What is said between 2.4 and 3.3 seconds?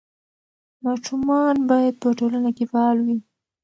کې فعال وي.